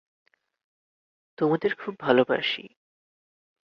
তোমাদের 1.37 1.71
খুব 1.75 1.93
ভালবাসি। 1.99 2.63